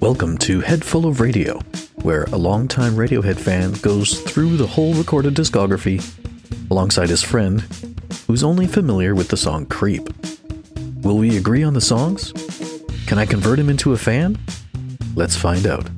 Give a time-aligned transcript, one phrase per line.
[0.00, 1.60] Welcome to Head Full of Radio,
[2.02, 6.02] where a longtime Radiohead fan goes through the whole recorded discography
[6.70, 7.60] alongside his friend,
[8.26, 10.08] who's only familiar with the song Creep.
[11.02, 12.32] Will we agree on the songs?
[13.06, 14.38] Can I convert him into a fan?
[15.14, 15.88] Let's find out.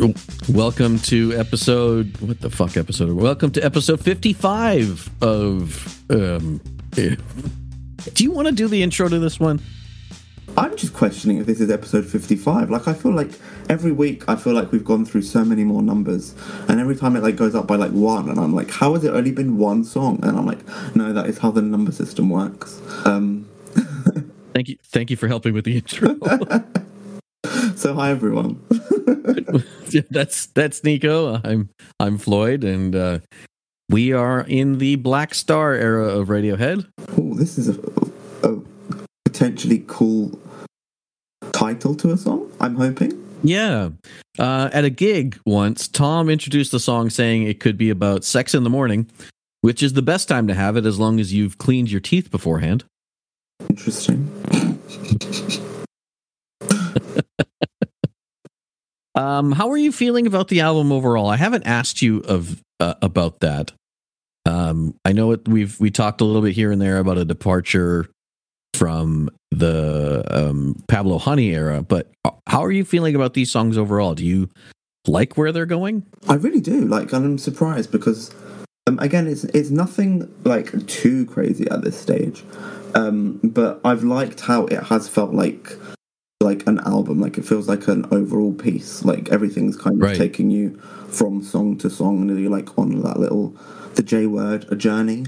[0.00, 0.14] Oh,
[0.52, 3.12] Welcome to episode what the fuck episode?
[3.12, 6.60] Welcome to episode 55 of um
[6.96, 7.14] eh.
[8.14, 9.60] Do you want to do the intro to this one?
[10.56, 12.68] I'm just questioning if this is episode 55.
[12.68, 13.30] Like, I feel like
[13.68, 16.34] every week, I feel like we've gone through so many more numbers,
[16.68, 19.04] and every time it like goes up by like one, and I'm like, how has
[19.04, 20.18] it only been one song?
[20.24, 22.80] And I'm like, no, that is how the number system works.
[23.04, 23.48] Um,
[24.52, 26.18] Thank you thank you for helping with the intro.
[27.76, 28.60] so hi everyone.
[30.10, 31.40] That's that's Nico.
[31.42, 33.18] I'm I'm Floyd and uh
[33.88, 36.86] we are in the Black Star era of Radiohead.
[37.18, 37.80] oh, this is a,
[38.48, 38.60] a
[39.24, 40.38] potentially cool
[41.52, 42.50] title to a song.
[42.60, 43.12] I'm hoping.
[43.42, 43.90] Yeah.
[44.38, 48.54] Uh, at a gig once, Thom introduced the song saying it could be about sex
[48.54, 49.10] in the morning,
[49.62, 52.30] which is the best time to have it as long as you've cleaned your teeth
[52.30, 52.84] beforehand.
[53.68, 54.30] Interesting.
[59.20, 61.28] Um, how are you feeling about the album overall?
[61.28, 63.72] I haven't asked you of uh, about that.
[64.46, 67.26] Um, I know it, we've we talked a little bit here and there about a
[67.26, 68.08] departure
[68.72, 72.10] from the um, Pablo Honey era, but
[72.46, 74.14] how are you feeling about these songs overall?
[74.14, 74.48] Do you
[75.06, 76.06] like where they're going?
[76.26, 76.86] I really do.
[76.86, 78.34] Like, I'm surprised because,
[78.86, 82.42] um, again, it's it's nothing like too crazy at this stage,
[82.94, 85.76] um, but I've liked how it has felt like
[86.42, 87.20] like an album.
[87.20, 89.04] Like it feels like an overall piece.
[89.04, 90.16] Like everything's kind of Right.
[90.16, 90.70] taking you
[91.08, 93.54] from song to song, and you're like on that little
[93.94, 95.26] the J word, a journey,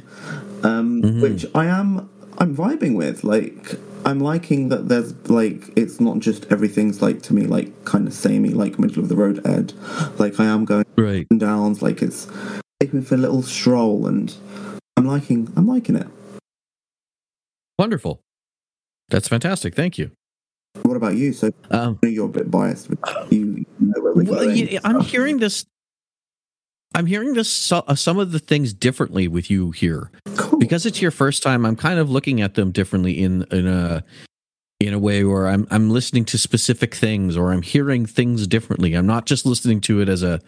[0.62, 1.20] um, Mhm.
[1.20, 2.08] which I am
[2.38, 3.24] I'm vibing with.
[3.24, 3.78] Like.
[4.04, 8.12] I'm liking that there's like it's not just everything's like to me like kind of
[8.12, 9.74] samey like middle of the road Ed.
[10.18, 11.24] Like I am going Right.
[11.30, 11.82] and downs.
[11.82, 12.26] Like it's
[12.80, 14.34] taking me for a little stroll, and
[14.96, 15.52] I'm liking.
[15.54, 16.08] I'm liking it.
[17.78, 18.22] Wonderful.
[19.08, 19.76] That's fantastic.
[19.76, 20.10] Thank you.
[20.82, 21.32] What about you?
[21.32, 25.66] So Um, you're a bit biased, but you know well, yeah, I'm hearing this.
[26.94, 30.58] I'm hearing this so, uh, some of the things differently with you here Cool.
[30.58, 31.64] because it's your first time.
[31.64, 34.04] I'm kind of looking at them differently in in a
[34.80, 38.94] in a way where I'm I'm listening to specific things or I'm hearing things differently.
[38.94, 40.40] I'm not just listening to it as a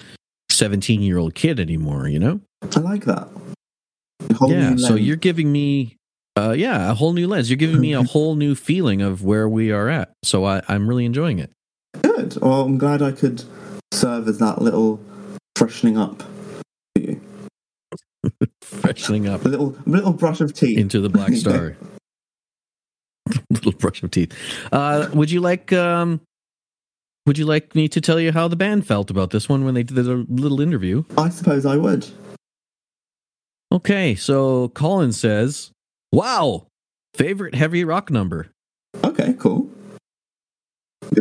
[0.50, 2.08] 17 year old kid anymore.
[2.08, 2.40] You know?
[2.76, 3.28] I like that.
[4.46, 4.76] Yeah.
[4.76, 5.00] So lens.
[5.00, 5.96] you're giving me.
[6.36, 7.48] Uh, yeah, a whole new lens.
[7.48, 10.12] You're giving me a whole new feeling of where we are at.
[10.24, 11.50] So I, I'm really enjoying it.
[12.02, 12.36] good.
[12.42, 13.44] Well, I'm glad I could
[13.92, 15.00] serve as that little
[15.56, 17.20] freshening up for you.
[18.62, 20.78] Freshening up A little, little brush of teeth.
[20.78, 21.76] into the Black Star.
[23.50, 24.32] Little brush of teeth.
[24.72, 26.20] Uh, would you like um,
[27.26, 29.72] Would you like me to tell you how the band felt about this one when
[29.74, 31.04] they did a little interview?
[31.16, 32.06] I suppose I would.
[33.72, 35.70] Okay, so Colin says,
[36.14, 36.66] "Wow,
[37.14, 38.50] favorite heavy rock number."
[39.04, 39.68] Okay, cool.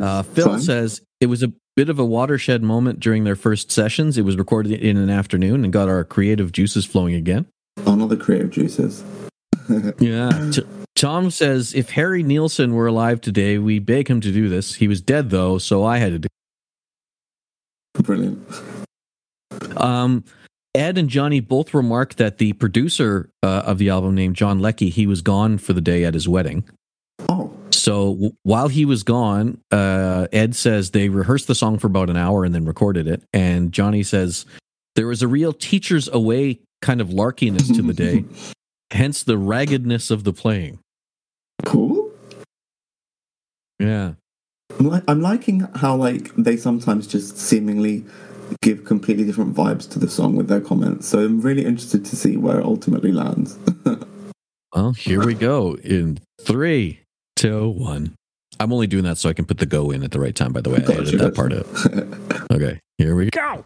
[0.01, 0.61] Uh, Phil sign.
[0.61, 4.17] says it was a bit of a watershed moment during their first sessions.
[4.17, 7.47] It was recorded in an afternoon and got our creative juices flowing again.
[7.85, 9.03] On all the creative juices.
[9.99, 10.51] Yeah.
[10.51, 10.63] T-
[10.95, 14.75] Thom says if Harry Nilsson were alive today, we beg him to do this.
[14.75, 16.27] He was dead though, so I had to do.
[17.93, 18.45] Brilliant.
[19.77, 20.23] Um,
[20.75, 24.89] Ed and Jonny both remarked that the producer uh, of the album, named John Leckie,
[24.89, 26.63] he was gone for the day at his wedding.
[27.29, 31.87] Oh, So w- while he was gone, uh, Ed says they rehearsed the song for
[31.87, 33.21] about an hour and then recorded it.
[33.33, 34.45] And Jonny says
[34.95, 38.25] there was a real teachers away kind of larkiness to the day,
[38.91, 40.79] hence the raggedness of the playing.
[41.65, 42.11] cool.
[43.79, 44.13] Yeah.
[44.79, 48.05] I'm, I'm liking how like they sometimes just seemingly
[48.61, 51.07] give completely different vibes to the song with their comments.
[51.07, 53.57] So I'm really interested to see where it ultimately lands.
[54.75, 57.01] Well, here we go in three,
[57.35, 58.15] two, one.
[58.59, 60.51] I'm only doing that so I can put the go in at the right time,
[60.51, 60.77] by the way.
[60.77, 61.35] I edited that gotcha.
[61.35, 62.47] part out.
[62.51, 63.63] Okay, here we go.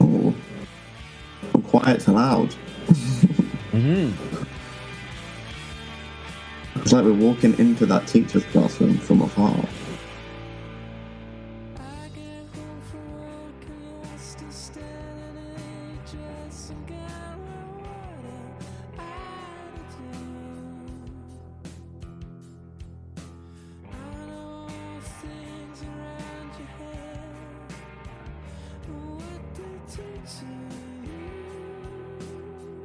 [0.00, 0.34] oh,
[1.52, 2.54] from quiet to loud.
[3.70, 4.39] Mm-hmm.
[6.82, 9.54] It's like we're walking into that teacher's classroom from afar.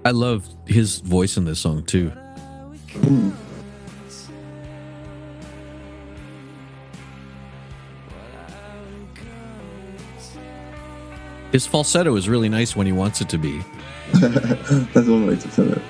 [0.03, 2.11] I love his voice in this song too.
[2.91, 3.44] Mm.
[11.55, 13.61] His falsetto is really nice when he wants it to be.
[14.13, 15.81] That's one way to put it.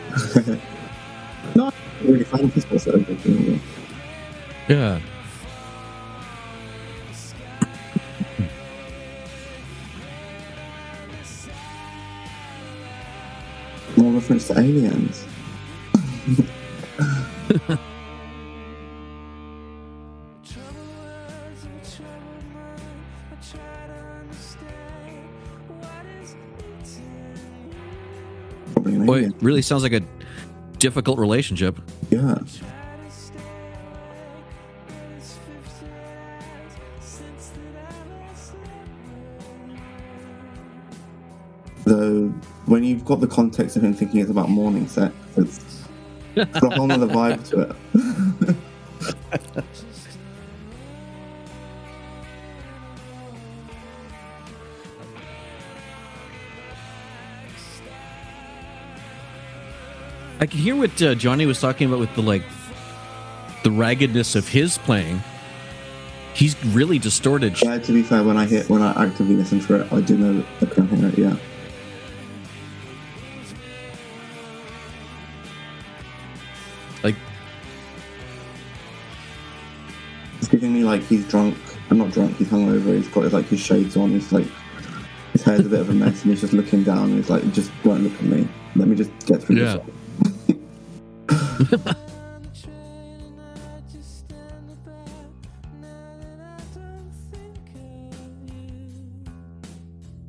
[1.56, 1.72] no,
[2.02, 3.00] I'm really fan of his falsetto.
[3.00, 3.60] actually.
[4.70, 5.00] Yeah.
[13.98, 15.26] More reference to aliens.
[29.42, 30.02] really sounds like a
[30.80, 31.80] difficult relationship.
[32.10, 32.38] Yeah.
[41.86, 42.30] Though,
[42.66, 45.84] when you've got the context of him thinking it's about morning sex, it's
[46.36, 48.56] got a whole other vibe to it.
[60.46, 62.44] I can hear what uh, Jonny was talking about with the like
[63.64, 65.24] the raggedness of his playing.
[66.36, 67.60] He's really distorted.
[67.64, 70.16] Yeah, to be fair, when I hit when I actively listen to it, I do
[70.16, 71.18] know that I can hear it.
[71.18, 71.36] Yeah,
[77.04, 77.16] Like
[80.38, 81.58] it's giving me like he's drunk.
[81.90, 82.38] I'm not drunk.
[82.38, 82.96] He's hungover.
[82.96, 84.12] He's got his, like his shades on.
[84.12, 84.48] He's like
[85.34, 87.06] his hair's a bit of a mess, and he's just looking down.
[87.10, 88.48] And he's like, just don't look at me.
[88.76, 89.78] Let me just get through Yeah.
[89.78, 89.96] this.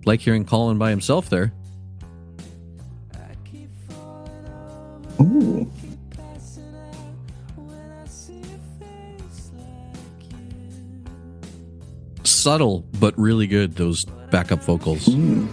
[0.04, 1.52] like hearing Colin by himself there.
[5.20, 5.70] Ooh,
[12.22, 13.74] Subtle but really good.
[13.76, 15.06] Those backup vocals.
[15.06, 15.48] mm.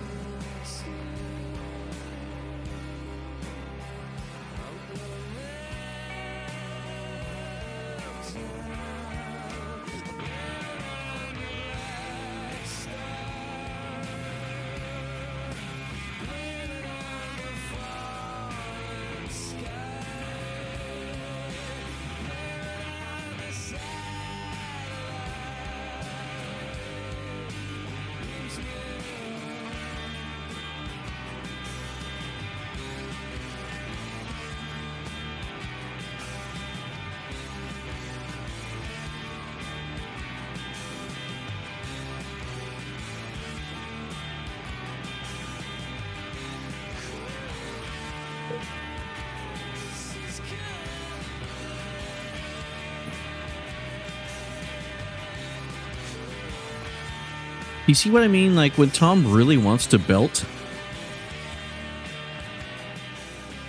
[57.88, 58.56] You see what I mean?
[58.56, 60.46] Like when Thom really wants to belt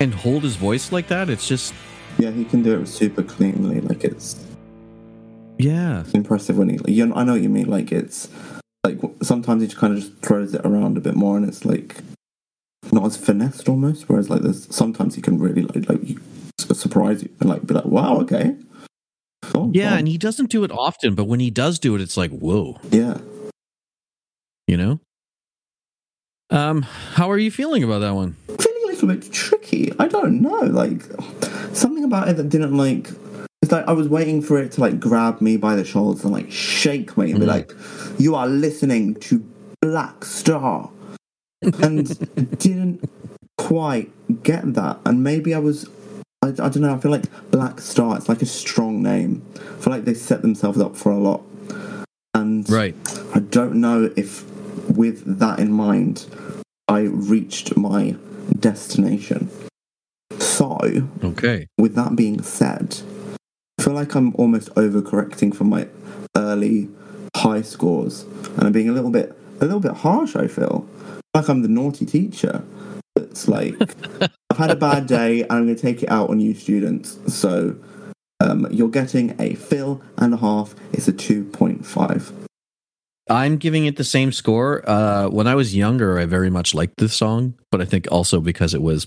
[0.00, 1.74] and hold his voice like that, it's just
[2.18, 3.80] yeah, he can do it super cleanly.
[3.80, 4.44] Like it's
[5.58, 6.04] yeah.
[6.14, 6.78] impressive when he.
[6.92, 7.68] You know, I know what you mean.
[7.68, 8.28] Like it's
[8.84, 11.64] like sometimes he just kind of just throws it around a bit more, and it's
[11.64, 11.96] like
[12.92, 14.08] not as finessed almost.
[14.08, 16.18] Whereas like there's sometimes he can really like like
[16.72, 18.56] surprise you and like be like, wow, okay.
[19.54, 19.98] On, Yeah, Thom.
[19.98, 22.78] and he doesn't do it often, but when he does do it, it's like, whoa,
[22.90, 23.18] yeah.
[24.66, 25.00] You know?
[26.50, 28.36] Um, how are you feeling about that one?
[28.58, 29.92] feeling a little bit tricky.
[29.98, 30.60] I don't know.
[30.60, 31.02] Like
[31.74, 33.08] something about it that didn't like.
[33.62, 36.32] It's like I was waiting for it to like grab me by the shoulders and
[36.32, 37.48] like shake me and be Mhm.
[37.48, 37.72] like,
[38.18, 39.42] "You are listening to
[39.80, 40.90] Black Star,"
[41.62, 42.06] and
[42.58, 43.08] didn't
[43.56, 44.10] quite
[44.42, 44.98] get that.
[45.06, 45.88] And maybe I was.
[46.42, 46.94] I, I don't know.
[46.94, 48.16] I feel like Black Star.
[48.18, 49.42] It's like a strong name.
[49.56, 51.42] I feel like they set themselves up for a lot.
[52.34, 52.94] And Right.
[53.34, 54.44] I don't know if,
[54.88, 56.26] with that in mind,
[56.88, 58.16] I reached my
[58.58, 59.48] destination.
[60.38, 60.78] So,
[61.22, 61.66] Okay.
[61.78, 62.98] with that being said,
[63.78, 65.88] I feel like I'm almost overcorrecting for my
[66.36, 66.88] early
[67.36, 68.24] high scores,
[68.56, 70.36] and I'm being a little bit a little bit harsh.
[70.36, 70.86] I feel
[71.34, 72.62] like I'm the naughty teacher.
[73.16, 73.74] It's like
[74.50, 77.18] I've had a bad day, and I'm going to take it out on you students.
[77.32, 77.76] So.
[78.40, 80.74] Um, you're getting a fill and a half.
[80.92, 82.32] It's a 2.5.
[83.30, 84.88] I'm giving it the same score.
[84.88, 88.40] Uh, when I was younger, I very much liked this song, but I think also
[88.40, 89.06] because it was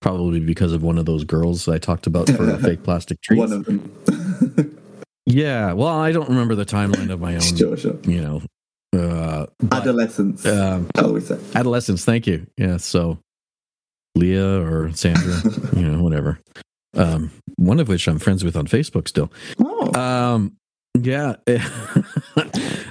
[0.00, 3.38] probably because of one of those girls I talked about for fake plastic trees.
[3.38, 4.76] One of them.
[5.26, 5.72] yeah.
[5.72, 7.96] Well, I don't remember the timeline of my own, sure, sure.
[8.02, 8.42] you know,
[8.98, 10.88] uh, but, Adolescence, um,
[11.54, 12.04] adolescence.
[12.04, 12.46] Thank you.
[12.56, 12.76] Yeah.
[12.78, 13.18] So
[14.16, 15.40] Leah or Sandra,
[15.76, 16.38] you know, whatever.
[16.96, 19.32] Um, one of which I'm friends with on Facebook still.
[19.58, 20.56] Oh, Um,
[20.96, 21.34] yeah.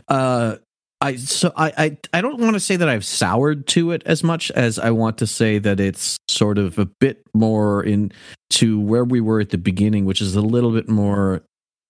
[0.07, 0.57] Uh,
[1.01, 4.23] I so I I, I don't want to say that I've soured to it as
[4.23, 8.11] much as I want to say that it's sort of a bit more in
[8.51, 11.41] to where we were at the beginning, which is a little bit more.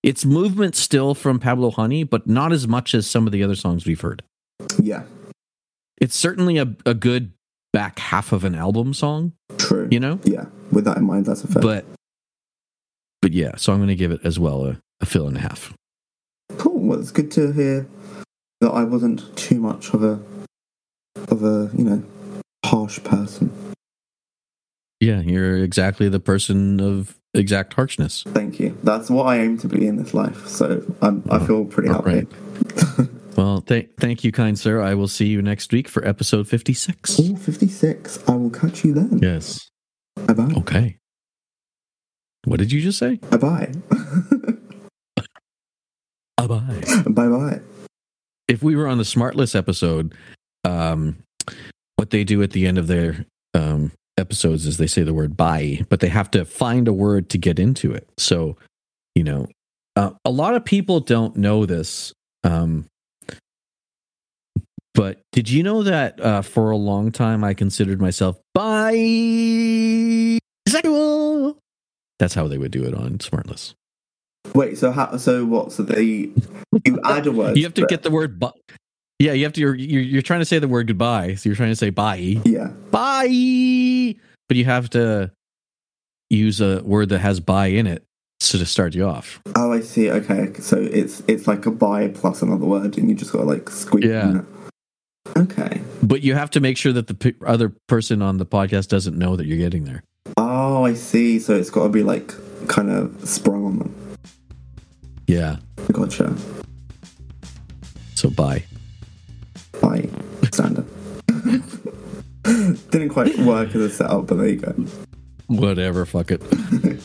[0.01, 3.55] It's movement still from Pablo Honey, but not as much as some of the other
[3.55, 4.21] songs we've heard.
[4.81, 5.03] yeah,
[6.01, 7.31] It's certainly a, a good
[7.71, 9.87] back half of an album song, true.
[9.91, 10.19] you know.
[10.23, 11.61] Yeah, with that in mind, that's a fair.
[11.61, 11.85] But
[13.21, 15.39] but yeah, so I'm going to give it as well a, a fill and a
[15.39, 15.73] half.
[16.57, 16.79] Cool.
[16.79, 17.87] Well, it's good to hear
[18.63, 20.19] that I wasn't too much of a
[21.27, 22.03] of a you know
[22.65, 23.51] harsh person.
[25.01, 28.23] Yeah, you're exactly the person of exact harshness.
[28.27, 28.77] Thank you.
[28.81, 30.47] That's what I aim to be in this life.
[30.47, 32.09] So I'm, I feel pretty happy.
[32.09, 33.09] right.
[33.35, 34.79] Well, th- thank you, kind sir.
[34.79, 37.19] I will see you next week for episode 56.
[37.19, 38.19] Ooh, 56.
[38.29, 39.17] I will catch you then.
[39.23, 39.71] Yes.
[40.27, 40.53] Bye bye.
[40.57, 40.97] Okay.
[42.45, 43.15] What did you just say?
[43.15, 43.71] Bye bye.
[46.37, 47.03] Bye bye.
[47.07, 47.59] bye bye.
[48.53, 50.13] If we were on the Smartless episode,
[50.63, 51.17] um,
[51.95, 55.35] what they do at the end of their um, episodes is they say the word
[55.35, 58.07] bye, but they have to find a word to get into it.
[58.19, 58.55] So,
[59.15, 59.47] you know,
[59.95, 62.13] uh, a lot of people don't know this.
[62.43, 62.85] Um,
[64.93, 70.39] but did you know that uh, for a long time I considered myself bisexual?
[72.19, 73.73] That's how they would do it on Smartless.
[74.53, 74.77] Wait.
[74.77, 75.17] So how?
[75.17, 75.71] So what?
[75.71, 76.03] So they
[76.85, 77.57] you add a word.
[77.57, 78.55] You have to get the word but.
[79.19, 79.61] Yeah, you have to.
[79.61, 82.15] You're, you're you're trying to say the word goodbye, so you're trying to say bye,
[82.43, 82.67] Yeah.
[82.91, 84.15] bye,
[84.47, 85.31] but you have to
[86.29, 88.03] use a word that has bye in it
[88.41, 89.39] so to start you off.
[89.55, 90.09] Oh, I see.
[90.09, 90.51] Okay.
[90.59, 93.69] So it's it's like a bye plus another word, and you just got to like
[93.69, 94.05] squeeze.
[94.05, 94.29] Yeah.
[94.29, 94.45] in it.
[95.37, 95.81] Okay.
[96.01, 99.17] But you have to make sure that the p- other person on the podcast doesn't
[99.17, 100.03] know that you're getting there.
[100.37, 101.39] Oh, I see.
[101.39, 102.33] So it's got to be like
[102.67, 103.95] kind of sprung on them.
[105.33, 105.57] Yeah.
[105.91, 106.35] Gotcha.
[108.13, 108.63] So bye.
[109.81, 110.07] Bye.
[110.51, 110.85] Standard.
[112.43, 114.71] Didn't quite work as a setup, but there you go.
[115.47, 116.05] Whatever.
[116.05, 116.43] Fuck it.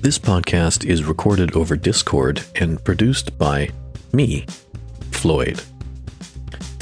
[0.00, 3.70] This podcast is recorded over Discord and produced by
[4.12, 4.46] me,
[5.12, 5.62] Floyd.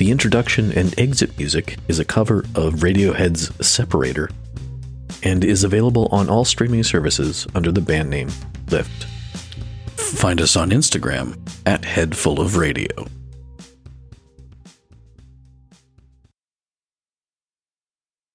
[0.01, 4.31] The introduction and exit music is a cover of Radiohead's Separator
[5.23, 8.31] and is available on all streaming services under the band name
[8.71, 9.05] Lift.
[10.01, 12.87] Find us on Instagram at Head Full of Radio.